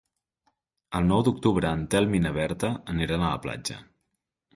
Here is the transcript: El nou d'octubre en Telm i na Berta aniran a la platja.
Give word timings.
El 0.99 1.03
nou 1.09 1.19
d'octubre 1.27 1.73
en 1.79 1.83
Telm 1.95 2.15
i 2.19 2.21
na 2.23 2.31
Berta 2.39 2.71
aniran 2.95 3.27
a 3.29 3.35
la 3.35 3.43
platja. 3.45 3.79